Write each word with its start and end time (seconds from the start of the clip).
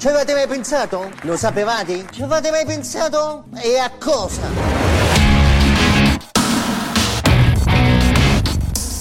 Ci 0.00 0.08
avete 0.08 0.32
mai 0.32 0.46
pensato? 0.46 1.12
Lo 1.24 1.36
sapevate? 1.36 2.06
Ci 2.10 2.22
avete 2.22 2.50
mai 2.50 2.64
pensato? 2.64 3.44
E 3.62 3.76
a 3.76 3.90
cosa? 3.98 4.48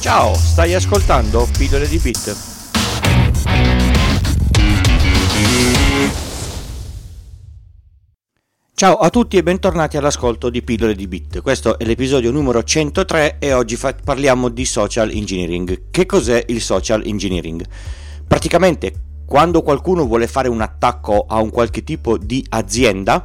Ciao, 0.01 0.33
stai 0.33 0.73
ascoltando 0.73 1.47
Pillole 1.57 1.87
di 1.87 1.99
Bit. 1.99 2.35
Ciao 8.73 8.95
a 8.97 9.09
tutti 9.09 9.37
e 9.37 9.43
bentornati 9.43 9.95
all'ascolto 9.95 10.49
di 10.49 10.61
Pillole 10.61 10.95
di 10.95 11.07
Bit. 11.07 11.41
Questo 11.41 11.79
è 11.79 11.85
l'episodio 11.85 12.29
numero 12.31 12.61
103 12.61 13.37
e 13.39 13.53
oggi 13.53 13.77
fa- 13.77 13.95
parliamo 14.03 14.49
di 14.49 14.65
social 14.65 15.11
engineering. 15.11 15.83
Che 15.91 16.05
cos'è 16.05 16.43
il 16.49 16.59
social 16.59 17.03
engineering? 17.05 17.65
Praticamente 18.27 19.07
quando 19.29 19.61
qualcuno 19.61 20.07
vuole 20.07 20.25
fare 20.25 20.47
un 20.49 20.59
attacco 20.59 21.25
a 21.27 21.39
un 21.39 21.51
qualche 21.51 21.83
tipo 21.83 22.17
di 22.17 22.43
azienda 22.49 23.23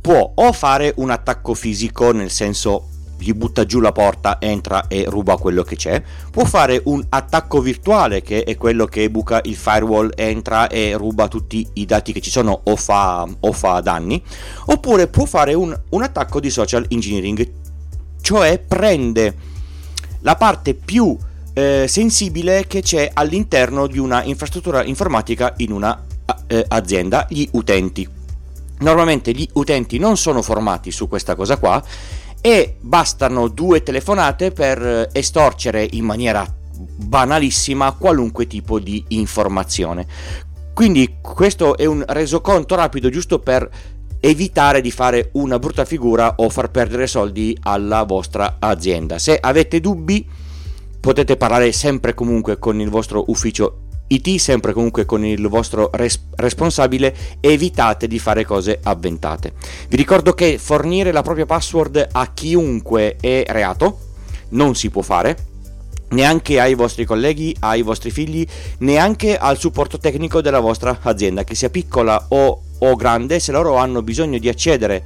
può 0.00 0.32
o 0.34 0.50
fare 0.50 0.94
un 0.96 1.10
attacco 1.10 1.52
fisico 1.52 2.10
nel 2.10 2.30
senso 2.30 2.88
gli 3.18 3.34
butta 3.34 3.66
giù 3.66 3.80
la 3.80 3.92
porta, 3.92 4.38
entra 4.40 4.88
e 4.88 5.04
ruba 5.06 5.36
quello 5.36 5.62
che 5.62 5.76
c'è. 5.76 6.02
Può 6.30 6.46
fare 6.46 6.80
un 6.84 7.04
attacco 7.10 7.60
virtuale, 7.60 8.22
che 8.22 8.44
è 8.44 8.56
quello 8.56 8.86
che 8.86 9.10
buca 9.10 9.40
il 9.44 9.56
firewall, 9.56 10.10
entra 10.14 10.68
e 10.68 10.94
ruba 10.96 11.28
tutti 11.28 11.68
i 11.74 11.84
dati 11.84 12.14
che 12.14 12.22
ci 12.22 12.30
sono 12.30 12.60
o 12.64 12.74
fa, 12.74 13.26
o 13.40 13.52
fa 13.52 13.80
danni. 13.80 14.22
Oppure 14.66 15.06
può 15.06 15.26
fare 15.26 15.52
un, 15.52 15.78
un 15.90 16.02
attacco 16.02 16.40
di 16.40 16.48
social 16.48 16.86
engineering, 16.88 17.46
cioè 18.22 18.58
prende 18.58 19.34
la 20.20 20.34
parte 20.34 20.72
più 20.72 21.14
eh, 21.56 21.86
sensibile 21.88 22.66
che 22.66 22.82
c'è 22.82 23.10
all'interno 23.14 23.86
di 23.86 23.98
una 23.98 24.22
infrastruttura 24.22 24.84
informatica 24.84 25.54
in 25.58 25.72
una 25.72 26.04
eh, 26.48 26.62
azienda, 26.68 27.26
gli 27.30 27.48
utenti. 27.52 28.06
Normalmente 28.80 29.32
gli 29.32 29.48
utenti 29.54 29.98
non 29.98 30.18
sono 30.18 30.42
formati 30.42 30.90
su 30.90 31.08
questa 31.08 31.34
cosa 31.34 31.56
qua 31.56 31.82
e 32.42 32.76
bastano 32.78 33.48
due 33.48 33.82
telefonate 33.82 34.50
per 34.50 34.86
eh, 34.86 35.08
estorcere 35.12 35.88
in 35.92 36.04
maniera 36.04 36.46
banalissima 36.78 37.92
qualunque 37.92 38.46
tipo 38.46 38.78
di 38.78 39.02
informazione. 39.08 40.06
Quindi 40.74 41.16
questo 41.22 41.78
è 41.78 41.86
un 41.86 42.04
resoconto 42.06 42.74
rapido 42.74 43.08
giusto 43.08 43.38
per 43.38 43.66
evitare 44.20 44.82
di 44.82 44.90
fare 44.90 45.30
una 45.32 45.58
brutta 45.58 45.86
figura 45.86 46.34
o 46.36 46.50
far 46.50 46.70
perdere 46.70 47.06
soldi 47.06 47.56
alla 47.62 48.02
vostra 48.02 48.56
azienda. 48.58 49.18
Se 49.18 49.38
avete 49.40 49.80
dubbi 49.80 50.44
potete 51.06 51.36
parlare 51.36 51.70
sempre 51.70 52.14
comunque 52.14 52.58
con 52.58 52.80
il 52.80 52.90
vostro 52.90 53.26
ufficio 53.28 53.82
IT 54.08 54.38
sempre 54.38 54.72
comunque 54.72 55.04
con 55.04 55.24
il 55.24 55.46
vostro 55.46 55.88
res- 55.92 56.20
responsabile 56.34 57.14
evitate 57.38 58.08
di 58.08 58.18
fare 58.18 58.44
cose 58.44 58.80
avventate. 58.82 59.52
Vi 59.88 59.96
ricordo 59.96 60.32
che 60.32 60.58
fornire 60.58 61.12
la 61.12 61.22
propria 61.22 61.46
password 61.46 62.08
a 62.10 62.32
chiunque 62.34 63.18
è 63.20 63.44
reato, 63.46 63.98
non 64.48 64.74
si 64.74 64.90
può 64.90 65.02
fare, 65.02 65.36
neanche 66.08 66.58
ai 66.58 66.74
vostri 66.74 67.04
colleghi, 67.04 67.54
ai 67.60 67.82
vostri 67.82 68.10
figli, 68.10 68.44
neanche 68.78 69.36
al 69.36 69.58
supporto 69.58 69.98
tecnico 69.98 70.40
della 70.40 70.58
vostra 70.58 70.98
azienda, 71.02 71.44
che 71.44 71.54
sia 71.54 71.70
piccola 71.70 72.26
o, 72.30 72.62
o 72.78 72.96
grande, 72.96 73.38
se 73.38 73.52
loro 73.52 73.76
hanno 73.76 74.02
bisogno 74.02 74.38
di 74.38 74.48
accedere 74.48 75.04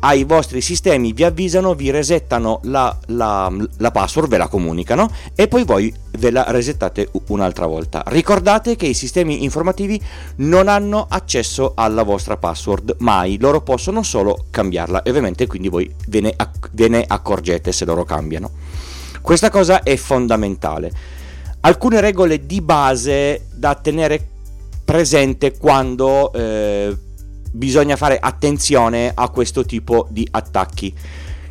ai 0.00 0.24
vostri 0.24 0.60
sistemi 0.60 1.12
vi 1.12 1.24
avvisano, 1.24 1.74
vi 1.74 1.90
resettano 1.90 2.60
la, 2.64 2.96
la, 3.06 3.52
la, 3.78 3.90
password, 3.90 4.28
ve 4.28 4.38
la 4.38 4.48
comunicano 4.48 5.10
e 5.34 5.48
poi 5.48 5.64
voi 5.64 5.92
ve 6.18 6.30
la 6.30 6.44
resettate 6.48 7.10
un'altra 7.28 7.66
volta. 7.66 8.02
Ricordate 8.06 8.76
che 8.76 8.86
i 8.86 8.94
sistemi 8.94 9.44
informativi 9.44 10.00
non 10.36 10.68
hanno 10.68 11.06
accesso 11.08 11.72
alla 11.74 12.02
vostra 12.02 12.36
password 12.36 12.96
mai, 12.98 13.38
loro 13.38 13.60
possono 13.60 14.02
solo 14.02 14.46
cambiarla 14.50 15.02
e 15.02 15.10
ovviamente 15.10 15.46
quindi 15.46 15.68
voi 15.68 15.92
ve 16.08 16.20
ne, 16.20 16.36
ve 16.72 16.88
ne 16.88 17.04
accorgete 17.06 17.72
se 17.72 17.84
loro 17.84 18.04
cambiano. 18.04 18.50
Questa 19.20 19.50
cosa 19.50 19.82
è 19.82 19.96
fondamentale. 19.96 20.90
Alcune 21.60 22.00
regole 22.00 22.46
di 22.46 22.62
base 22.62 23.46
da 23.52 23.74
tenere 23.74 24.26
presente 24.82 25.56
quando... 25.58 26.32
Eh, 26.32 26.96
bisogna 27.50 27.96
fare 27.96 28.18
attenzione 28.18 29.10
a 29.14 29.28
questo 29.28 29.64
tipo 29.64 30.06
di 30.10 30.26
attacchi. 30.30 30.94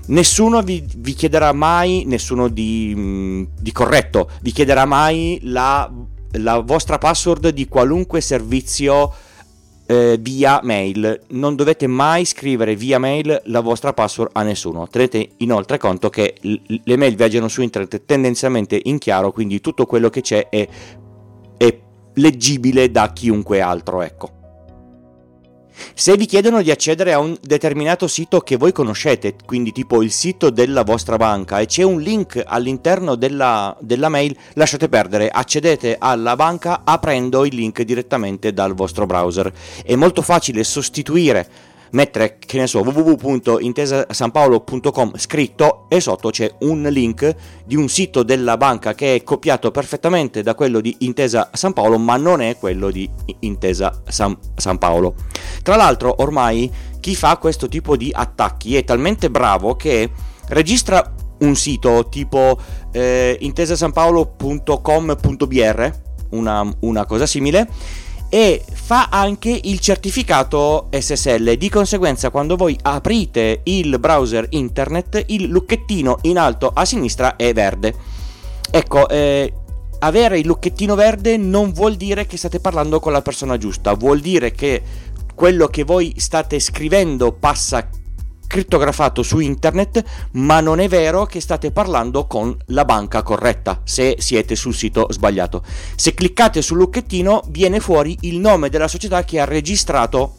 Nessuno 0.08 0.62
vi, 0.62 0.84
vi 0.98 1.14
chiederà 1.14 1.54
mai, 1.54 2.04
nessuno 2.06 2.48
di, 2.48 2.94
mm, 2.96 3.44
di, 3.60 3.72
corretto, 3.72 4.30
vi 4.42 4.52
chiederà 4.52 4.86
mai 4.86 5.40
la, 5.44 5.92
la 6.32 6.60
vostra 6.60 6.98
password 6.98 7.50
di 7.50 7.68
qualunque 7.68 8.20
servizio 8.20 9.14
eh, 9.86 10.18
via 10.20 10.62
mail. 10.64 11.22
Non 11.30 11.56
dovete 11.56 11.86
mai 11.86 12.26
scrivere 12.26 12.76
via 12.76 12.98
mail 12.98 13.42
la 13.46 13.60
vostra 13.60 13.94
password 13.94 14.32
a 14.34 14.42
nessuno. 14.42 14.88
Tenete 14.88 15.32
inoltre 15.38 15.78
conto 15.78 16.10
che 16.10 16.36
l- 16.42 16.56
le 16.84 16.98
mail 16.98 17.16
viaggiano 17.16 17.48
su 17.48 17.62
internet 17.62 18.06
tendenzialmente 18.06 18.80
in 18.84 18.98
chiaro, 18.98 19.32
quindi 19.32 19.62
tutto 19.62 19.86
quello 19.86 20.10
che 20.10 20.22
c'è 20.22 20.50
è, 20.50 20.68
è 21.58 21.80
leggibile 22.16 22.90
da 22.90 23.14
chiunque 23.14 23.62
altro, 23.62 24.02
ecco. 24.02 24.39
Se 25.94 26.16
vi 26.16 26.26
chiedono 26.26 26.62
di 26.62 26.72
accedere 26.72 27.14
a 27.14 27.20
un 27.20 27.38
determinato 27.42 28.08
sito 28.08 28.40
che 28.40 28.58
voi 28.58 28.72
conoscete, 28.72 29.36
quindi 29.46 29.72
tipo 29.72 30.02
il 30.02 30.12
sito 30.12 30.50
della 30.50 30.84
vostra 30.84 31.18
banca, 31.18 31.60
e 31.60 31.66
c'è 31.66 31.84
un 31.84 32.00
link 32.00 32.42
all'interno 32.46 33.16
della, 33.16 33.76
della 33.80 34.10
mail, 34.10 34.36
lasciate 34.54 34.90
perdere, 34.90 35.30
accedete 35.30 35.98
alla 36.00 36.36
banca 36.36 36.82
aprendo 36.84 37.46
il 37.46 37.56
link 37.56 37.82
direttamente 37.82 38.54
dal 38.54 38.74
vostro 38.74 39.06
browser. 39.06 39.52
È 39.84 39.96
molto 39.96 40.22
facile 40.22 40.64
sostituire 40.64 41.68
mettere, 41.92 42.38
che 42.40 42.58
ne 42.58 42.66
so, 42.68 42.82
www.intesasanpaolo.com 42.82 45.14
scritto 45.16 45.86
e 45.88 46.00
sotto 46.00 46.30
c'è 46.30 46.54
un 46.60 46.84
link 46.84 47.36
di 47.66 47.76
un 47.76 47.90
sito 47.90 48.22
della 48.24 48.56
banca 48.58 48.94
che 48.94 49.16
è 49.16 49.24
copiato 49.24 49.72
perfettamente 49.72 50.44
da 50.44 50.54
quello 50.56 50.82
di 50.82 50.96
Intesa 51.00 51.50
San 51.54 51.74
Paolo, 51.74 51.98
ma 51.98 52.18
non 52.18 52.42
è 52.42 52.58
quello 52.58 52.92
di 52.92 53.10
Intesa 53.40 54.02
San, 54.08 54.38
San 54.56 54.78
Paolo. 54.78 55.16
Tra 55.62 55.76
l'altro, 55.76 56.16
ormai 56.20 56.72
chi 57.00 57.16
fa 57.16 57.38
questo 57.38 57.68
tipo 57.68 57.96
di 57.96 58.12
attacchi 58.14 58.76
è 58.76 58.84
talmente 58.84 59.30
bravo 59.30 59.76
che 59.76 60.10
registra 60.48 61.14
un 61.40 61.56
sito 61.56 62.08
tipo 62.10 62.58
eh, 62.92 63.38
intesasanpaolo.com.br, 63.40 65.92
una, 66.32 66.76
una 66.80 67.06
cosa 67.06 67.26
simile 67.26 67.70
e 68.30 68.64
fa 68.72 69.08
anche 69.10 69.60
il 69.64 69.80
certificato 69.80 70.88
SSL. 70.92 71.56
Di 71.56 71.70
conseguenza, 71.70 72.30
quando 72.30 72.56
voi 72.56 72.78
aprite 72.82 73.62
il 73.64 73.98
browser 74.00 74.46
internet, 74.50 75.24
il 75.28 75.48
lucchettino 75.48 76.20
in 76.24 76.38
alto 76.38 76.72
a 76.74 76.86
sinistra 76.86 77.36
è 77.36 77.52
verde. 77.54 77.96
Ecco, 78.70 79.10
eh, 79.10 79.52
avere 80.00 80.38
il 80.38 80.46
lucchettino 80.46 80.94
verde 80.94 81.38
non 81.38 81.72
vuol 81.72 81.96
dire 81.96 82.28
che 82.28 82.38
state 82.38 82.60
parlando 82.60 83.00
con 83.00 83.12
la 83.12 83.24
persona 83.24 83.58
giusta, 83.58 83.96
vuol 83.96 84.20
dire 84.20 84.52
che 84.52 84.82
quello 85.40 85.68
che 85.68 85.86
voi 85.86 86.16
state 86.18 86.60
scrivendo 86.60 87.32
passa 87.32 87.88
crittografato 88.46 89.24
su 89.24 89.40
internet, 89.40 90.04
ma 90.32 90.60
non 90.60 90.82
è 90.82 90.90
vero 90.90 91.26
che 91.26 91.40
state 91.40 91.72
parlando 91.72 92.28
con 92.28 92.58
la 92.66 92.84
banca 92.84 93.24
corretta 93.24 93.80
se 93.86 94.18
siete 94.20 94.58
sul 94.58 94.76
sito 94.76 95.08
sbagliato. 95.10 95.64
Se 95.96 96.14
cliccate 96.14 96.62
sul 96.62 96.80
lucchettino 96.80 97.44
viene 97.48 97.80
fuori 97.80 98.18
il 98.24 98.38
nome 98.38 98.68
della 98.68 98.90
società 98.90 99.24
che 99.24 99.40
ha 99.40 99.46
registrato 99.46 100.36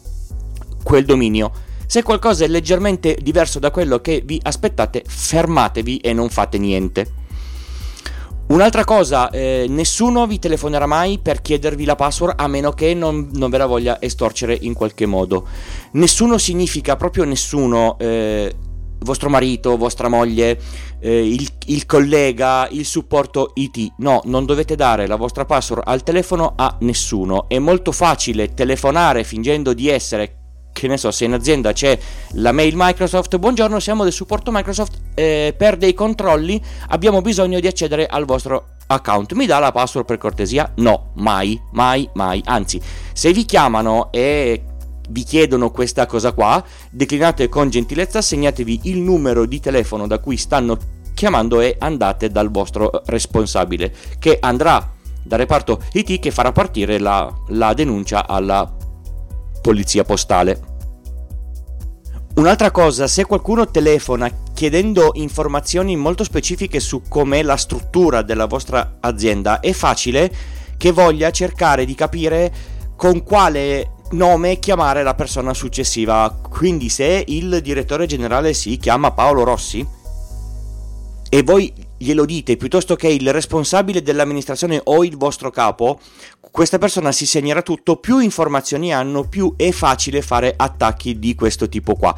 quel 0.83 1.03
dominio. 1.03 1.51
Se 1.87 2.03
qualcosa 2.03 2.45
è 2.45 2.47
leggermente 2.47 3.17
diverso 3.19 3.57
da 3.57 3.71
quello 3.71 4.01
che 4.01 4.21
vi 4.23 4.39
aspettate, 4.43 5.03
fermatevi 5.03 5.97
e 5.97 6.13
non 6.13 6.29
fate 6.29 6.59
niente. 6.59 7.20
Un'altra 8.51 8.83
cosa, 8.83 9.29
eh, 9.29 9.65
nessuno 9.69 10.27
vi 10.27 10.37
telefonerà 10.37 10.85
mai 10.85 11.19
per 11.19 11.41
chiedervi 11.41 11.85
la 11.85 11.95
password 11.95 12.33
a 12.35 12.47
meno 12.47 12.73
che 12.73 12.93
non, 12.93 13.29
non, 13.31 13.49
ve 13.49 13.57
la 13.57 13.65
voglia 13.65 14.01
estorcere 14.01 14.57
in 14.59 14.73
qualche 14.73 15.05
modo. 15.05 15.47
Nessuno 15.93 16.37
significa 16.37 16.97
proprio 16.97 17.23
nessuno, 17.23 17.97
eh, 17.97 18.53
vostro 18.99 19.29
marito, 19.29 19.77
vostra 19.77 20.09
moglie, 20.09 20.59
eh, 20.99 21.25
il, 21.25 21.47
il, 21.67 21.85
collega, 21.85 22.67
il 22.71 22.83
supporto 22.83 23.53
IT. 23.55 23.93
No, 23.99 24.19
non 24.25 24.45
dovete 24.45 24.75
dare 24.75 25.07
la 25.07 25.15
vostra 25.15 25.45
password 25.45 25.83
al 25.85 26.03
telefono 26.03 26.51
a 26.57 26.75
nessuno. 26.81 27.47
È 27.47 27.57
molto 27.57 27.93
facile 27.93 28.53
telefonare 28.53 29.23
fingendo 29.23 29.71
di 29.71 29.87
essere 29.87 30.40
che 30.71 30.87
ne 30.87 30.97
so, 30.97 31.11
se 31.11 31.25
in 31.25 31.33
azienda 31.33 31.73
c'è 31.73 31.97
la 32.33 32.51
mail 32.51 32.73
Microsoft, 32.75 33.37
buongiorno, 33.37 33.79
siamo 33.79 34.03
del 34.03 34.13
supporto 34.13 34.51
Microsoft, 34.51 34.99
eh, 35.13 35.53
per 35.57 35.77
dei 35.77 35.93
controlli 35.93 36.61
abbiamo 36.89 37.21
bisogno 37.21 37.59
di 37.59 37.67
accedere 37.67 38.05
al 38.05 38.25
vostro 38.25 38.69
account. 38.87 39.33
Mi 39.33 39.45
dà 39.45 39.59
la 39.59 39.71
password 39.71 40.05
per 40.05 40.17
cortesia? 40.17 40.71
No, 40.75 41.11
mai, 41.15 41.59
mai, 41.71 42.09
mai. 42.13 42.41
Anzi, 42.45 42.81
se 43.13 43.31
vi 43.31 43.45
chiamano 43.45 44.11
e 44.11 44.63
vi 45.09 45.23
chiedono 45.23 45.71
questa 45.71 46.05
cosa 46.05 46.31
qua, 46.31 46.63
declinate 46.89 47.49
con 47.49 47.69
gentilezza, 47.69 48.21
segnatevi 48.21 48.81
il 48.83 48.99
numero 48.99 49.45
di 49.45 49.59
telefono 49.59 50.07
da 50.07 50.19
cui 50.19 50.37
stanno 50.37 50.77
chiamando 51.13 51.59
e 51.59 51.75
andate 51.79 52.29
dal 52.29 52.49
vostro 52.49 52.89
responsabile 53.05 53.93
che 54.17 54.37
andrà 54.39 54.89
dal 55.23 55.37
reparto 55.37 55.83
IT 55.93 56.19
che 56.19 56.31
farà 56.31 56.51
partire 56.51 56.97
la, 56.97 57.31
la 57.49 57.73
denuncia 57.73 58.25
alla 58.27 58.79
polizia 59.61 60.03
postale. 60.03 60.69
Un'altra 62.35 62.71
cosa, 62.71 63.07
se 63.07 63.25
qualcuno 63.25 63.69
telefona 63.69 64.31
chiedendo 64.53 65.11
informazioni 65.13 65.95
molto 65.95 66.23
specifiche 66.23 66.79
su 66.79 67.03
com'è 67.07 67.43
la 67.43 67.57
struttura 67.57 68.21
della 68.21 68.45
vostra 68.45 68.97
azienda, 68.99 69.59
è 69.59 69.73
facile 69.73 70.31
che 70.77 70.91
voglia 70.91 71.29
cercare 71.31 71.85
di 71.85 71.93
capire 71.93 72.51
con 72.95 73.23
quale 73.23 73.91
nome 74.11 74.59
chiamare 74.59 75.03
la 75.03 75.13
persona 75.13 75.53
successiva. 75.53 76.35
Quindi 76.41 76.89
se 76.89 77.23
il 77.27 77.59
direttore 77.61 78.05
generale 78.05 78.53
si 78.53 78.77
chiama 78.77 79.11
Paolo 79.11 79.43
Rossi 79.43 79.85
e 81.29 81.43
voi 81.43 81.73
glielo 82.03 82.25
dite 82.25 82.57
piuttosto 82.57 82.95
che 82.95 83.07
il 83.07 83.31
responsabile 83.31 84.01
dell'amministrazione 84.01 84.81
o 84.83 85.03
il 85.03 85.17
vostro 85.17 85.51
capo, 85.51 85.99
questa 86.39 86.77
persona 86.77 87.11
si 87.11 87.25
segnerà 87.25 87.61
tutto, 87.61 87.97
più 87.97 88.19
informazioni 88.19 88.93
hanno, 88.93 89.27
più 89.27 89.53
è 89.55 89.71
facile 89.71 90.21
fare 90.21 90.53
attacchi 90.55 91.19
di 91.19 91.35
questo 91.35 91.69
tipo 91.69 91.95
qua. 91.95 92.15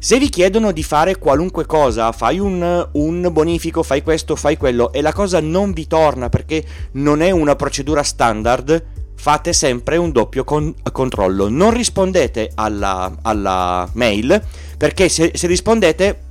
Se 0.03 0.19
vi 0.19 0.31
chiedono 0.31 0.73
di 0.73 0.83
fare 0.83 1.19
qualunque 1.19 1.67
cosa, 1.67 2.11
fai 2.13 2.39
un, 2.39 2.89
un, 2.93 3.29
bonifico, 3.31 3.83
fai 3.83 4.03
questo, 4.03 4.35
fai 4.35 4.57
quello, 4.57 4.93
e 4.93 5.03
la 5.03 5.13
cosa 5.13 5.41
non 5.41 5.73
vi 5.73 5.87
torna 5.87 6.31
perché 6.31 6.65
non 6.93 7.21
è 7.21 7.31
una 7.31 7.55
procedura 7.55 8.03
standard, 8.03 8.83
fate 9.21 9.53
sempre 9.53 9.99
un 9.99 10.13
doppio 10.13 10.45
con- 10.45 10.75
controllo. 10.93 11.51
Non 11.51 11.73
rispondete 11.75 12.53
alla, 12.55 13.19
alla 13.21 13.87
mail 13.93 14.43
perché 14.79 15.11
se, 15.11 15.33
se 15.35 15.47
rispondete 15.47 16.23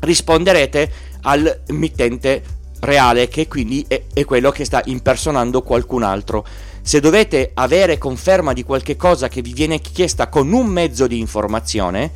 risponderete 0.00 0.92
al 1.22 1.62
mittente 1.68 2.42
reale 2.80 3.28
che 3.28 3.48
quindi 3.48 3.82
è, 3.88 4.02
è, 4.12 4.24
quello 4.26 4.50
che 4.50 4.66
sta 4.66 4.82
impersonando 4.84 5.62
qualcun 5.62 6.02
altro. 6.02 6.44
Se 6.82 7.00
dovete 7.00 7.52
avere 7.54 7.96
conferma 7.96 8.52
di 8.52 8.64
qualche 8.64 8.96
cosa 8.96 9.28
che 9.28 9.40
vi 9.40 9.54
viene 9.54 9.80
chiesta 9.80 10.28
con 10.28 10.52
un 10.52 10.66
mezzo 10.66 11.06
di 11.06 11.18
informazione, 11.18 12.12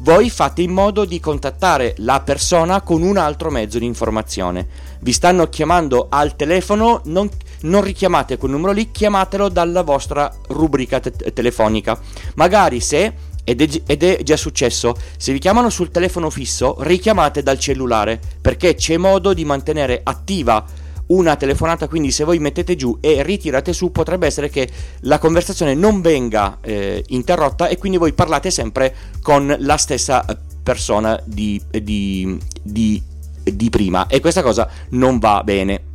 voi 0.00 0.30
fate 0.30 0.62
in 0.62 0.72
modo 0.72 1.04
di 1.04 1.20
contattare 1.20 1.94
la 1.98 2.20
persona 2.20 2.82
con 2.82 3.02
un 3.02 3.16
altro 3.16 3.50
mezzo 3.50 3.78
di 3.78 3.86
informazione. 3.86 4.66
Vi 5.00 5.12
stanno 5.12 5.48
chiamando 5.48 6.06
al 6.10 6.36
telefono, 6.36 7.00
non, 7.04 7.28
non 7.62 7.82
richiamate 7.82 8.36
quel 8.36 8.52
numero 8.52 8.72
lì, 8.72 8.90
chiamatelo 8.90 9.48
dalla 9.48 9.82
vostra 9.82 10.32
rubrica 10.48 11.00
te- 11.00 11.32
telefonica. 11.32 11.98
Magari 12.34 12.80
se 12.80 13.32
ed 13.44 13.60
è, 13.60 13.82
ed 13.86 14.02
è, 14.02 14.22
già 14.22 14.36
successo, 14.36 14.96
se 15.18 15.32
vi 15.32 15.38
chiamano 15.38 15.68
sul 15.68 15.90
telefono 15.90 16.30
fisso, 16.30 16.76
richiamate 16.80 17.42
dal 17.42 17.58
cellulare, 17.58 18.18
perché 18.40 18.74
c'è 18.74 18.96
modo 18.96 19.34
di 19.34 19.44
mantenere 19.44 20.00
attiva 20.02 20.64
una 21.06 21.36
telefonata, 21.36 21.88
quindi 21.88 22.10
se 22.10 22.24
voi 22.24 22.38
mettete 22.38 22.76
giù 22.76 22.96
e 23.00 23.22
ritirate 23.22 23.72
su, 23.72 23.92
potrebbe 23.92 24.26
essere 24.26 24.48
che 24.48 24.68
la 25.00 25.18
conversazione 25.18 25.74
non 25.74 26.00
venga 26.00 26.58
eh, 26.60 27.04
interrotta 27.08 27.68
e 27.68 27.76
quindi 27.76 27.98
voi 27.98 28.12
parlate 28.12 28.50
sempre 28.50 28.94
con 29.22 29.54
la 29.58 29.76
stessa 29.76 30.24
persona 30.62 31.20
di, 31.24 31.60
di, 31.70 32.38
di, 32.62 33.02
di 33.42 33.70
prima 33.70 34.06
e 34.06 34.20
questa 34.20 34.42
cosa 34.42 34.68
non 34.90 35.18
va 35.18 35.42
bene. 35.44 35.92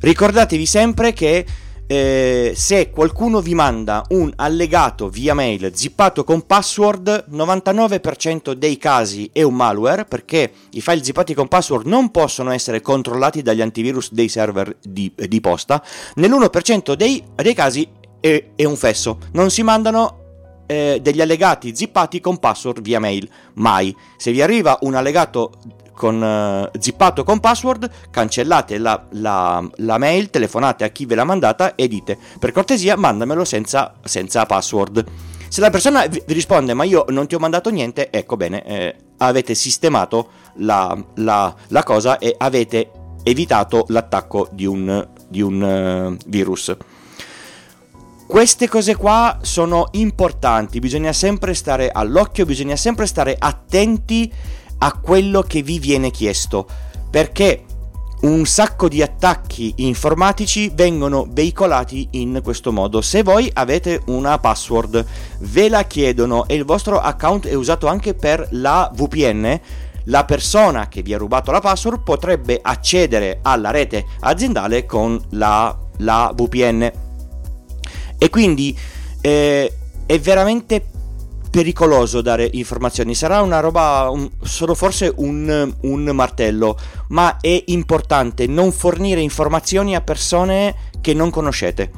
Ricordatevi 0.00 0.66
sempre 0.66 1.12
che 1.12 1.46
eh, 1.86 2.52
se 2.54 2.90
qualcuno 2.90 3.40
vi 3.40 3.54
manda 3.54 4.04
un 4.08 4.32
allegato 4.36 5.08
via 5.08 5.34
mail 5.34 5.70
zippato 5.74 6.24
con 6.24 6.44
password, 6.44 7.26
99% 7.30 8.52
dei 8.52 8.76
casi 8.76 9.30
è 9.32 9.42
un 9.42 9.54
malware 9.54 10.04
perché 10.04 10.50
i 10.72 10.80
file 10.80 11.04
zippati 11.04 11.34
con 11.34 11.48
password 11.48 11.86
non 11.86 12.10
possono 12.10 12.50
essere 12.50 12.80
controllati 12.80 13.42
dagli 13.42 13.60
antivirus 13.60 14.12
dei 14.12 14.28
server 14.28 14.76
di, 14.82 15.12
di 15.14 15.40
posta. 15.40 15.82
Nell'1% 16.14 16.94
dei, 16.94 17.22
dei 17.34 17.54
casi 17.54 17.88
è, 18.20 18.44
è, 18.56 18.64
un 18.64 18.76
fesso, 18.76 19.18
non 19.32 19.50
si 19.50 19.62
mandano 19.62 20.64
eh, 20.66 20.98
degli 21.00 21.20
allegati 21.20 21.74
zippati 21.76 22.20
con 22.20 22.38
password 22.38 22.80
via 22.80 22.98
mail, 22.98 23.28
mai. 23.54 23.94
Se 24.16 24.32
vi 24.32 24.42
arriva 24.42 24.78
un 24.80 24.94
allegato 24.94 25.52
con, 25.96 26.22
uh, 26.22 26.78
zippato 26.78 27.24
con 27.24 27.40
password, 27.40 27.90
cancellate 28.10 28.78
la, 28.78 29.02
la, 29.12 29.66
la, 29.76 29.98
mail, 29.98 30.30
telefonate 30.30 30.84
a 30.84 30.88
chi 30.88 31.06
ve 31.06 31.14
l'ha 31.16 31.24
mandata 31.24 31.74
e 31.74 31.88
dite 31.88 32.16
per 32.38 32.52
cortesia 32.52 32.96
mandamelo 32.96 33.44
senza, 33.44 33.94
senza 34.04 34.44
password. 34.46 35.04
Se 35.48 35.60
la 35.60 35.70
persona 35.70 36.06
vi 36.06 36.22
risponde 36.26 36.74
ma 36.74 36.84
io 36.84 37.06
non 37.08 37.26
ti 37.26 37.34
ho 37.34 37.38
mandato 37.38 37.70
niente, 37.70 38.10
ecco 38.10 38.36
bene, 38.36 38.64
eh, 38.64 38.94
avete 39.18 39.54
sistemato 39.54 40.28
la, 40.56 40.96
la, 41.14 41.54
la, 41.68 41.82
cosa 41.82 42.18
e 42.18 42.34
avete 42.36 42.90
evitato 43.22 43.86
l'attacco 43.88 44.48
di 44.52 44.66
un, 44.66 45.08
di 45.28 45.40
un 45.40 46.16
uh, 46.18 46.24
virus. 46.26 46.76
Queste 48.26 48.68
cose 48.68 48.96
qua 48.96 49.38
sono 49.42 49.86
importanti, 49.92 50.80
bisogna 50.80 51.12
sempre 51.12 51.54
stare 51.54 51.90
all'occhio, 51.90 52.44
bisogna 52.44 52.74
sempre 52.74 53.06
stare 53.06 53.36
attenti 53.38 54.30
a 54.78 54.92
quello 54.98 55.42
che 55.42 55.62
vi 55.62 55.78
viene 55.78 56.10
chiesto, 56.10 56.66
perché 57.10 57.64
un 58.18 58.46
sacco 58.46 58.88
di 58.88 59.02
attacchi 59.02 59.74
informatici 59.76 60.70
vengono 60.74 61.26
veicolati 61.28 62.08
in 62.12 62.40
questo 62.42 62.72
modo. 62.72 63.00
Se 63.00 63.22
voi 63.22 63.50
avete 63.52 64.02
una 64.06 64.38
password, 64.38 65.04
ve 65.40 65.68
la 65.68 65.84
chiedono 65.84 66.46
e 66.46 66.54
il 66.54 66.64
vostro 66.64 66.98
account 66.98 67.46
è 67.46 67.54
usato 67.54 67.86
anche 67.86 68.14
per 68.14 68.48
la 68.52 68.90
VPN, 68.94 69.60
la 70.04 70.24
persona 70.24 70.88
che 70.88 71.02
vi 71.02 71.12
ha 71.14 71.18
rubato 71.18 71.50
la 71.50 71.60
password 71.60 72.02
potrebbe 72.02 72.58
accedere 72.62 73.40
alla 73.42 73.70
rete 73.70 74.06
aziendale 74.20 74.86
con 74.86 75.20
la, 75.30 75.76
la 75.98 76.32
VPN. 76.34 76.90
E 78.18 78.30
quindi 78.30 78.76
eh, 79.20 79.72
è 80.06 80.18
veramente 80.18 80.86
pericoloso 81.56 82.20
dare 82.20 82.50
informazioni, 82.52 83.14
sarà 83.14 83.40
una 83.40 83.60
roba, 83.60 84.10
un, 84.10 84.30
solo 84.42 84.74
forse 84.74 85.10
un, 85.16 85.74
un, 85.80 86.02
martello, 86.12 86.76
ma 87.08 87.38
è 87.40 87.62
importante 87.68 88.46
non 88.46 88.72
fornire 88.72 89.22
informazioni 89.22 89.96
a 89.96 90.02
persone 90.02 90.74
che 91.00 91.14
non 91.14 91.30
conoscete, 91.30 91.90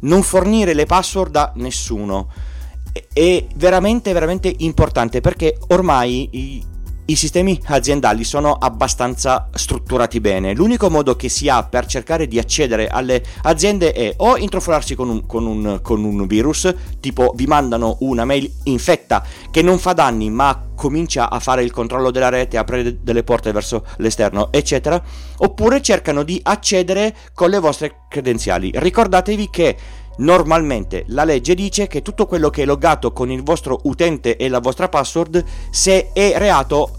non 0.00 0.24
fornire 0.24 0.74
le 0.74 0.84
password 0.86 1.36
a 1.36 1.52
nessuno. 1.54 2.26
È 3.12 3.46
veramente, 3.54 4.12
veramente 4.12 4.52
importante 4.58 5.20
perché 5.20 5.56
ormai 5.68 6.60
i 7.10 7.16
sistemi 7.16 7.58
aziendali 7.66 8.22
sono 8.22 8.52
abbastanza 8.52 9.48
strutturati 9.54 10.20
bene. 10.20 10.54
L'unico 10.54 10.90
modo 10.90 11.16
che 11.16 11.30
si 11.30 11.48
ha 11.48 11.62
per 11.62 11.86
cercare 11.86 12.28
di 12.28 12.38
accedere 12.38 12.86
alle 12.86 13.22
aziende 13.42 13.92
è 13.92 14.12
o 14.18 14.36
intrufolarsi 14.36 14.94
con 14.94 15.08
un, 15.08 15.26
con 15.26 15.46
un, 15.46 15.80
con 15.82 16.04
un 16.04 16.26
virus, 16.26 16.74
tipo 17.00 17.32
vi 17.34 17.46
mandano 17.46 17.96
una 18.00 18.26
mail 18.26 18.50
infetta 18.64 19.24
che 19.50 19.62
non 19.62 19.78
fa 19.78 19.94
danni 19.94 20.28
ma 20.28 20.66
comincia 20.74 21.30
a 21.30 21.40
fare 21.40 21.62
il 21.62 21.70
controllo 21.70 22.10
della 22.10 22.28
rete, 22.28 22.58
aprire 22.58 23.02
delle 23.02 23.24
porte 23.24 23.52
verso 23.52 23.86
l'esterno, 23.96 24.52
eccetera, 24.52 25.02
oppure 25.38 25.80
cercano 25.80 26.22
di 26.22 26.38
accedere 26.42 27.16
con 27.32 27.48
le 27.48 27.58
vostre 27.58 28.00
credenziali. 28.08 28.70
Ricordatevi 28.74 29.48
che 29.50 29.76
Normalmente 30.18 31.04
la 31.08 31.22
legge 31.22 31.54
dice 31.54 31.86
che 31.86 32.02
tutto 32.02 32.26
quello 32.26 32.50
che 32.50 32.62
è 32.62 32.66
loggato 32.66 33.12
con 33.12 33.30
il 33.30 33.44
vostro 33.44 33.78
utente 33.84 34.36
e 34.36 34.48
la 34.48 34.58
vostra 34.58 34.88
password, 34.88 35.44
se 35.70 36.10
è 36.12 36.34
reato 36.38 36.97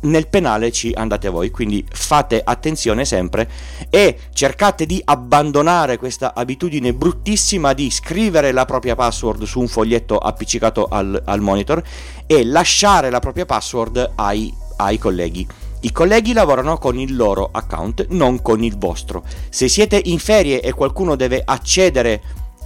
nel 0.00 0.28
penale 0.28 0.70
ci 0.70 0.92
andate 0.94 1.28
voi, 1.28 1.50
quindi 1.50 1.84
fate 1.90 2.40
attenzione 2.44 3.04
sempre 3.04 3.48
e 3.90 4.18
cercate 4.32 4.86
di 4.86 5.00
abbandonare 5.04 5.96
questa 5.96 6.34
abitudine 6.34 6.94
bruttissima 6.94 7.72
di 7.72 7.90
scrivere 7.90 8.52
la 8.52 8.64
propria 8.64 8.94
password 8.94 9.44
su 9.44 9.60
un 9.60 9.68
foglietto 9.68 10.18
appiccicato 10.18 10.86
al, 10.86 11.20
al 11.24 11.40
monitor 11.40 11.82
e 12.26 12.44
lasciare 12.44 13.10
la 13.10 13.20
propria 13.20 13.46
password 13.46 14.12
ai, 14.16 14.52
ai 14.76 14.98
colleghi. 14.98 15.46
I 15.80 15.92
colleghi 15.92 16.32
lavorano 16.32 16.76
con 16.76 16.98
il 16.98 17.14
loro 17.14 17.50
account, 17.52 18.06
non 18.10 18.42
con 18.42 18.64
il 18.64 18.76
vostro. 18.76 19.22
Se 19.48 19.68
siete 19.68 20.00
in 20.06 20.18
ferie 20.18 20.60
e 20.60 20.72
qualcuno 20.72 21.14
deve 21.14 21.40
accedere 21.44 22.20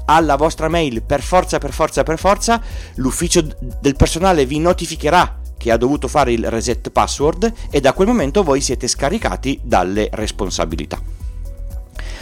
alla 0.06 0.36
vostra 0.36 0.68
mail 0.68 1.02
per 1.02 1.22
forza, 1.22 1.58
per 1.58 1.72
forza, 1.72 2.02
per 2.02 2.18
forza, 2.18 2.60
l'ufficio 2.94 3.46
del 3.80 3.96
personale 3.96 4.46
vi 4.46 4.58
notificherà 4.58 5.40
che 5.62 5.70
ha 5.70 5.76
dovuto 5.76 6.08
fare 6.08 6.32
il 6.32 6.50
reset 6.50 6.90
password 6.90 7.52
e 7.70 7.80
da 7.80 7.92
quel 7.92 8.08
momento 8.08 8.42
voi 8.42 8.60
siete 8.60 8.88
scaricati 8.88 9.60
dalle 9.62 10.08
responsabilità. 10.10 11.00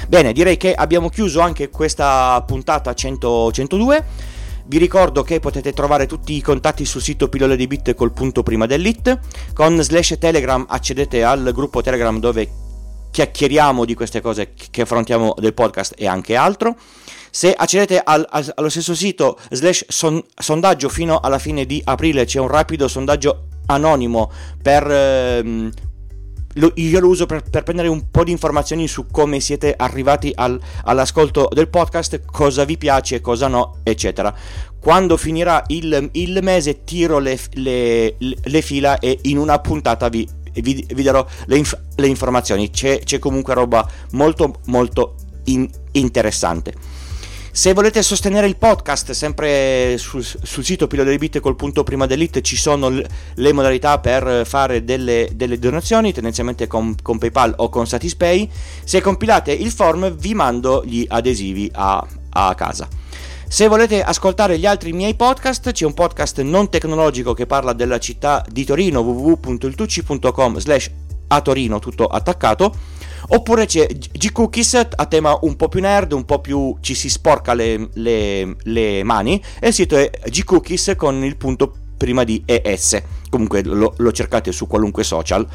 Bene, 0.07 0.35
direi 0.35 0.59
che 0.59 0.75
abbiamo 0.75 1.09
chiuso 1.09 1.41
anche 1.41 1.71
questa 1.71 2.43
puntata 2.47 2.93
100, 2.93 3.51
102. 3.51 4.05
Vi 4.67 4.77
ricordo 4.77 5.23
che 5.23 5.41
potete 5.41 5.73
trovare 5.73 6.05
tutti 6.05 6.35
i 6.35 6.43
contatti 6.43 6.85
sul 6.85 7.01
sito 7.01 7.31
pillole 7.31 7.57
di 7.57 7.67
bit 7.67 7.95
col 7.95 8.13
punto 8.13 8.43
prima 8.43 8.67
dell'it. 8.67 9.19
Con 9.55 9.81
slash 9.81 10.19
telegram 10.19 10.67
accedete 10.69 11.25
al 11.25 11.51
gruppo 11.55 11.81
telegram 11.81 12.21
dove 12.21 12.49
chiacchieriamo 13.11 13.85
di 13.85 13.95
queste 13.95 14.21
cose 14.21 14.52
che 14.55 14.83
affrontiamo 14.83 15.35
del 15.38 15.55
podcast 15.55 15.95
e 15.97 16.07
anche 16.07 16.37
altro. 16.37 16.76
Se 17.31 17.52
accedete 17.52 18.00
al, 18.02 18.26
al, 18.29 18.52
allo 18.57 18.69
stesso 18.69 18.95
sito 18.95 19.38
slash 19.50 19.85
son, 19.88 20.23
sondaggio 20.35 20.88
fino 20.88 21.21
alla 21.21 21.38
fine 21.38 21.64
di 21.64 21.81
aprile 21.85 22.25
c'è 22.25 22.40
un 22.40 22.49
rapido 22.49 22.88
sondaggio 22.88 23.47
anonimo 23.67 24.31
per... 24.61 24.90
Ehm, 24.90 25.71
lo, 26.55 26.73
io 26.75 26.99
lo 26.99 27.09
uso 27.09 27.26
per, 27.26 27.43
per, 27.49 27.62
prendere 27.62 27.87
un 27.87 28.11
po' 28.11 28.25
di 28.25 28.33
informazioni 28.33 28.88
su 28.88 29.07
come 29.07 29.38
siete 29.38 29.73
arrivati 29.76 30.33
al, 30.35 30.61
all'ascolto 30.85 31.49
del 31.52 31.69
podcast, 31.69 32.23
cosa 32.25 32.64
vi 32.64 32.76
piace, 32.76 33.21
cosa 33.21 33.47
no, 33.47 33.76
eccetera. 33.85 34.35
Quando 34.81 35.17
finirà 35.17 35.62
il, 35.69 36.09
il 36.12 36.40
mese 36.43 36.83
tiro 36.83 37.19
le, 37.19 37.38
le, 37.52 38.17
le, 38.19 38.62
fila 38.62 38.99
e 38.99 39.19
in 39.23 39.38
una 39.38 39.61
puntata 39.61 40.09
vi, 40.09 40.26
vi, 40.54 40.85
vi 40.95 41.02
darò 41.02 41.26
le, 41.47 41.57
inf- 41.57 41.78
le 41.97 42.07
informazioni. 42.07 42.71
C'è, 42.71 43.00
c'è, 43.00 43.19
comunque 43.19 43.54
roba 43.54 43.88
molto 44.12 44.61
molto 44.66 45.14
in, 45.45 45.69
interessante. 45.92 46.75
Se 47.52 47.73
volete 47.73 48.00
sostenere 48.02 48.47
il 48.47 48.57
podcast, 48.57 49.11
sempre 49.11 49.99
sul, 49.99 50.25
sul 50.25 50.64
sito 50.64 50.87
Bit 50.87 51.40
col 51.40 51.57
punto 51.57 51.83
prima 51.83 52.07
dell'it 52.07 52.40
ci 52.42 52.57
sono 52.57 52.88
le 52.90 53.52
modalità 53.52 53.99
per 53.99 54.47
fare 54.47 54.85
delle, 54.85 55.28
delle 55.35 55.59
donazioni, 55.59 56.12
tendenzialmente 56.12 56.69
con, 56.69 56.95
con, 57.02 57.19
PayPal 57.19 57.54
o 57.57 57.69
con 57.69 57.88
Satispay. 57.88 58.49
Se 58.85 59.00
compilate 59.00 59.50
il 59.50 59.73
form 59.73 60.14
vi 60.14 60.33
mando 60.33 60.85
gli 60.85 61.04
adesivi 61.09 61.69
a, 61.75 62.07
a 62.30 62.54
casa. 62.54 62.88
Se 63.52 63.66
volete 63.66 64.00
ascoltare 64.00 64.61
gli 64.61 64.64
altri 64.64 64.92
miei 64.92 65.16
podcast, 65.16 65.73
c'è 65.73 65.85
un 65.85 65.92
podcast 65.92 66.40
non 66.42 66.71
tecnologico 66.71 67.35
che 67.35 67.47
parla 67.47 67.73
della 67.73 67.99
città 67.99 68.45
di 68.49 68.64
Torino, 68.64 69.00
www.iltucci.com 69.00 70.59
slash 70.59 70.88
a 71.26 71.40
Torino, 71.40 71.80
tutto 71.80 72.07
attaccato 72.07 72.73
Oppure 73.33 73.66
c'è 73.66 73.87
G-Cookies 73.87 74.87
a 74.95 75.07
tema 75.07 75.37
un 75.42 75.57
po' 75.57 75.69
più 75.69 75.80
nerd, 75.80 76.12
un 76.12 76.25
po' 76.25 76.40
più 76.40 76.76
ci 76.80 76.95
si 76.95 77.09
sporca 77.09 77.52
le, 77.52 77.88
le, 77.95 78.57
le 78.62 79.02
mani. 79.02 79.42
E 79.61 79.69
il 79.69 79.75
sito 79.75 79.97
è 79.97 80.11
G-Cookies 80.26 80.95
con 80.97 81.23
il 81.25 81.37
punto 81.37 81.75
prima 81.97 82.25
di 82.25 82.42
ES. 82.47 83.02
Comunque 83.28 83.62
lo, 83.62 83.95
lo, 83.97 84.12
cercate 84.12 84.52
su 84.52 84.66
qualunque 84.66 85.04
social. 85.04 85.47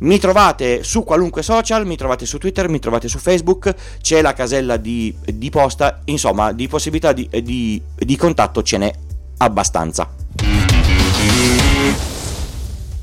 Mi 0.00 0.18
trovate 0.18 0.82
su 0.82 1.04
qualunque 1.04 1.42
social, 1.42 1.86
mi 1.86 1.94
trovate 1.94 2.24
su 2.24 2.38
Twitter, 2.38 2.70
mi 2.70 2.78
trovate 2.78 3.06
su 3.06 3.18
Facebook, 3.18 3.74
c'è 4.00 4.22
la 4.22 4.32
casella 4.32 4.78
di, 4.78 5.14
di 5.26 5.50
posta, 5.50 6.00
insomma 6.06 6.52
di 6.52 6.68
possibilità 6.68 7.12
di, 7.12 7.28
di, 7.42 7.82
di 7.96 8.16
contatto 8.16 8.62
ce 8.62 8.78
n'è 8.78 8.92
abbastanza. 9.38 10.10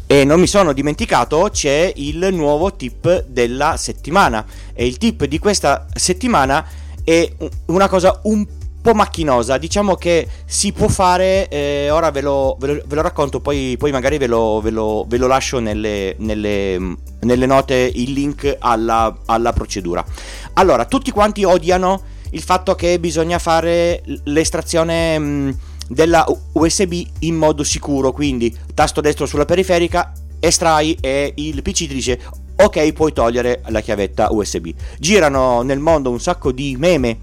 E 0.07 0.23
non 0.23 0.39
mi 0.39 0.47
sono 0.47 0.73
dimenticato, 0.73 1.49
c'è 1.51 1.91
il 1.97 2.29
nuovo 2.31 2.75
tip 2.75 3.25
della 3.27 3.77
settimana. 3.77 4.43
E 4.73 4.87
il 4.87 4.97
tip 4.97 5.25
di 5.25 5.37
questa 5.37 5.85
settimana 5.93 6.65
è 7.03 7.31
una 7.65 7.87
cosa 7.87 8.21
un 8.23 8.43
po' 8.87 8.93
macchinosa. 8.93 9.57
Diciamo 9.57 9.95
che 9.95 10.27
si 10.45 10.71
può 10.71 10.87
fare, 10.87 11.49
eh, 11.49 11.89
ora 11.89 12.09
ve 12.09 12.21
lo, 12.21 12.55
ve, 12.57 12.67
lo, 12.67 12.81
ve 12.85 12.95
lo, 12.95 13.01
racconto, 13.01 13.41
poi, 13.41 13.75
poi 13.77 13.91
magari 13.91 14.17
ve 14.17 14.27
lo, 14.27 14.61
ve 14.61 14.71
lo, 14.71 15.27
lascio 15.27 15.59
nelle, 15.59 16.15
nelle, 16.19 16.95
nelle, 17.19 17.45
note 17.45 17.91
il 17.93 18.13
link 18.13 18.55
alla, 18.59 19.13
alla 19.25 19.51
procedura. 19.51 20.05
Allora, 20.53 20.85
tutti 20.85 21.11
quanti 21.11 21.43
odiano 21.43 22.01
il 22.31 22.41
fatto 22.41 22.75
che 22.75 22.99
bisogna 22.99 23.39
fare 23.39 24.03
l'estrazione... 24.23 25.19
Mh, 25.19 25.57
della 25.89 26.25
USB 26.51 27.01
in 27.19 27.35
modo 27.35 27.63
sicuro, 27.63 28.11
quindi 28.11 28.53
tasto 28.73 28.99
destro 28.99 29.25
sulla 29.25 29.45
periferica, 29.45 30.11
estrai 30.37 30.97
e 30.99 31.31
il 31.37 31.61
PC 31.61 31.77
ti 31.77 31.87
dice 31.87 32.19
ok 32.57 32.91
puoi 32.91 33.13
togliere 33.13 33.61
la 33.67 33.79
chiavetta 33.79 34.27
USB. 34.31 34.71
Girano 34.99 35.61
nel 35.61 35.79
mondo 35.79 36.09
un 36.09 36.19
sacco 36.19 36.51
di 36.51 36.75
meme 36.77 37.19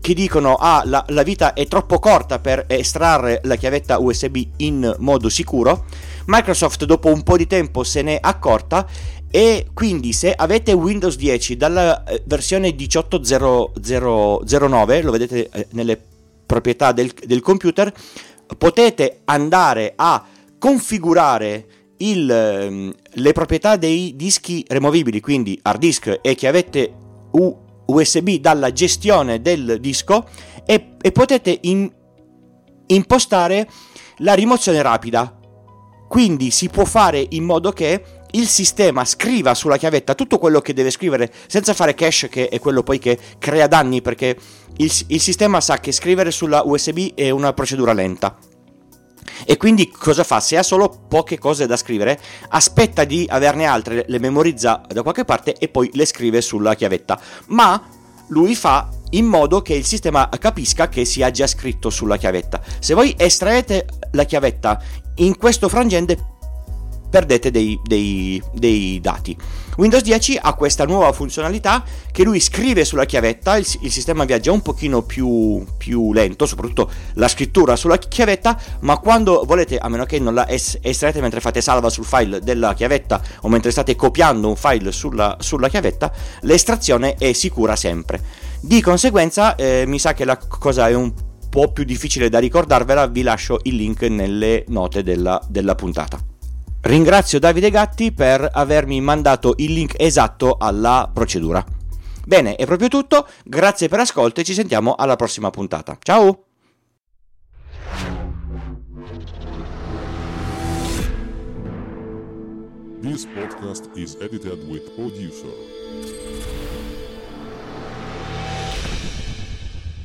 che 0.00 0.14
dicono 0.14 0.54
ah 0.54 0.82
la, 0.84 1.04
la 1.08 1.22
vita 1.22 1.52
è 1.52 1.66
troppo 1.66 1.98
corta 1.98 2.38
per 2.38 2.64
estrarre 2.68 3.40
la 3.44 3.56
chiavetta 3.56 3.98
USB 3.98 4.38
in 4.56 4.94
modo 4.98 5.28
sicuro. 5.28 5.84
Microsoft 6.26 6.84
dopo 6.84 7.12
un 7.12 7.22
po' 7.22 7.36
di 7.36 7.46
tempo 7.46 7.84
se 7.84 8.00
n'è 8.02 8.18
accorta 8.20 8.86
e 9.30 9.68
quindi 9.72 10.12
se 10.12 10.32
avete 10.32 10.72
Windows 10.72 11.14
10 11.16 11.56
dalla 11.56 12.02
eh, 12.04 12.22
versione 12.24 12.70
18.009, 12.70 15.04
lo 15.04 15.12
vedete 15.12 15.48
eh, 15.50 15.66
nelle 15.70 15.98
proprietà 16.44 16.92
del, 16.92 17.12
del 17.24 17.40
computer, 17.40 17.92
potete 18.58 19.20
andare 19.26 19.92
a 19.94 20.24
configurare 20.58 21.66
il, 21.98 22.28
ehm, 22.28 22.92
le 23.08 23.32
proprietà 23.32 23.76
dei 23.76 24.16
dischi 24.16 24.64
removibili, 24.66 25.20
quindi 25.20 25.56
hard 25.62 25.78
disk 25.78 26.18
e 26.20 26.34
chiavette 26.34 26.92
USB 27.90 28.36
dalla 28.36 28.72
gestione 28.72 29.40
del 29.40 29.78
disco 29.80 30.26
e, 30.64 30.96
e 31.00 31.12
potete 31.12 31.58
in, 31.62 31.90
impostare 32.86 33.68
la 34.18 34.34
rimozione 34.34 34.82
rapida. 34.82 35.38
Quindi 36.08 36.50
si 36.50 36.68
può 36.68 36.84
fare 36.84 37.24
in 37.30 37.44
modo 37.44 37.70
che 37.72 38.02
il 38.32 38.46
sistema 38.46 39.04
scriva 39.04 39.54
sulla 39.54 39.76
chiavetta 39.76 40.14
tutto 40.14 40.38
quello 40.38 40.60
che 40.60 40.72
deve 40.72 40.90
scrivere 40.90 41.32
senza 41.46 41.74
fare 41.74 41.94
cache 41.94 42.28
che 42.28 42.48
è 42.48 42.58
quello 42.60 42.82
poi 42.82 42.98
che 42.98 43.18
crea 43.38 43.66
danni 43.66 44.02
perché 44.02 44.36
il, 44.76 44.92
il 45.08 45.20
sistema 45.20 45.60
sa 45.60 45.78
che 45.78 45.92
scrivere 45.92 46.30
sulla 46.30 46.62
USB 46.64 47.14
è 47.14 47.30
una 47.30 47.52
procedura 47.52 47.92
lenta. 47.92 48.36
E 49.44 49.56
quindi 49.56 49.90
cosa 49.90 50.24
fa? 50.24 50.40
Se 50.40 50.56
ha 50.56 50.62
solo 50.62 50.88
poche 51.08 51.38
cose 51.38 51.66
da 51.66 51.76
scrivere, 51.76 52.20
aspetta 52.48 53.04
di 53.04 53.26
averne 53.28 53.64
altre, 53.66 54.04
le 54.06 54.18
memorizza 54.18 54.82
da 54.86 55.02
qualche 55.02 55.24
parte 55.24 55.54
e 55.54 55.68
poi 55.68 55.90
le 55.94 56.06
scrive 56.06 56.40
sulla 56.40 56.74
chiavetta. 56.74 57.20
Ma 57.46 57.82
lui 58.28 58.54
fa 58.54 58.88
in 59.10 59.26
modo 59.26 59.60
che 59.62 59.74
il 59.74 59.84
sistema 59.84 60.28
capisca 60.28 60.88
che 60.88 61.04
si 61.04 61.22
ha 61.22 61.30
già 61.30 61.46
scritto 61.46 61.90
sulla 61.90 62.16
chiavetta. 62.16 62.60
Se 62.78 62.94
voi 62.94 63.14
estraete 63.16 63.86
la 64.12 64.24
chiavetta 64.24 64.80
in 65.16 65.36
questo 65.36 65.68
frangente 65.68 66.38
perdete 67.10 67.50
dei, 67.50 67.78
dei, 67.82 68.40
dei, 68.52 69.00
dati. 69.00 69.36
Windows 69.76 70.02
10 70.02 70.38
ha 70.40 70.54
questa 70.54 70.84
nuova 70.84 71.12
funzionalità 71.12 71.82
che 72.12 72.22
lui 72.22 72.40
scrive 72.40 72.84
sulla 72.84 73.04
chiavetta, 73.04 73.56
il, 73.56 73.66
il 73.80 73.90
sistema 73.90 74.24
viaggia 74.24 74.52
un 74.52 74.62
pochino 74.62 75.02
più, 75.02 75.64
più, 75.76 76.12
lento, 76.12 76.46
soprattutto 76.46 76.90
la 77.14 77.28
scrittura 77.28 77.76
sulla 77.76 77.96
chiavetta, 77.96 78.60
ma 78.80 78.98
quando 78.98 79.42
volete, 79.46 79.78
a 79.78 79.88
meno 79.88 80.04
che 80.04 80.18
non 80.18 80.34
la 80.34 80.48
es- 80.48 80.78
estraete 80.80 81.20
mentre 81.20 81.40
fate 81.40 81.60
salva 81.60 81.90
sul 81.90 82.04
file 82.04 82.40
della 82.40 82.74
chiavetta 82.74 83.20
o 83.40 83.48
mentre 83.48 83.70
state 83.70 83.96
copiando 83.96 84.48
un 84.48 84.56
file 84.56 84.92
sulla, 84.92 85.36
sulla 85.40 85.68
chiavetta, 85.68 86.12
l'estrazione 86.42 87.14
è 87.14 87.32
sicura 87.32 87.74
sempre. 87.74 88.20
Di 88.60 88.80
conseguenza 88.80 89.54
eh, 89.56 89.84
mi 89.86 89.98
sa 89.98 90.12
che 90.12 90.24
la 90.24 90.36
cosa 90.36 90.88
è 90.88 90.94
un 90.94 91.12
po' 91.50 91.72
più 91.72 91.84
difficile 91.84 92.28
da 92.28 92.38
ricordarvela, 92.38 93.06
vi 93.08 93.22
lascio 93.22 93.58
il 93.64 93.74
link 93.74 94.02
nelle 94.02 94.64
note 94.68 95.02
della, 95.02 95.42
della 95.48 95.74
puntata. 95.74 96.29
Ringrazio 96.82 97.38
Davide 97.38 97.70
Gatti 97.70 98.10
per 98.10 98.48
avermi 98.50 99.02
mandato 99.02 99.52
il 99.58 99.72
link 99.72 99.94
esatto 99.98 100.56
alla 100.58 101.10
procedura. 101.12 101.62
Bene, 102.24 102.56
è 102.56 102.64
proprio 102.64 102.88
tutto, 102.88 103.26
grazie 103.44 103.88
per 103.88 103.98
l'ascolto 103.98 104.40
e 104.40 104.44
ci 104.44 104.54
sentiamo 104.54 104.94
alla 104.94 105.16
prossima 105.16 105.50
puntata. 105.50 105.98
Ciao! 106.00 106.44
This 113.02 113.26
podcast 113.26 113.90
is 113.94 114.16
edited 114.20 114.66
with 114.68 114.94
producer. 114.94 115.52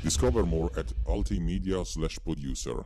Discover 0.04 0.46
more 0.46 0.70
at 0.78 0.94
altimedia 1.08 1.84
slash 1.86 2.20
producer. 2.20 2.86